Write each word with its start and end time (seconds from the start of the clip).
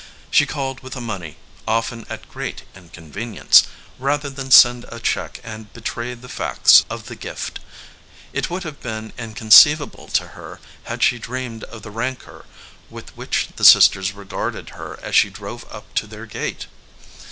She 0.31 0.47
called 0.47 0.79
with 0.79 0.93
the 0.93 0.99
money, 0.99 1.37
often 1.67 2.07
at 2.09 2.27
great 2.27 2.63
inconvenience, 2.75 3.65
rather 3.99 4.31
than 4.31 4.49
send 4.49 4.83
a 4.89 4.99
check 4.99 5.39
and 5.43 5.71
betray 5.73 6.15
the 6.15 6.27
fact 6.27 6.83
of 6.89 7.05
the 7.05 7.15
gift. 7.15 7.59
It 8.33 8.49
would 8.49 8.63
have 8.63 8.81
been 8.81 9.13
inconceivable 9.15 10.07
to 10.07 10.29
her 10.29 10.59
had 10.85 11.03
she 11.03 11.19
dreamed 11.19 11.65
of 11.65 11.83
the 11.83 11.91
rancor 11.91 12.45
with 12.89 13.15
which 13.15 13.49
the 13.57 13.63
sisters 13.63 14.13
regarded 14.13 14.69
her 14.71 14.99
as 15.03 15.15
she 15.15 15.29
drove 15.29 15.71
up 15.71 15.93
to 15.93 16.07
their 16.07 16.25
gate. 16.25 16.65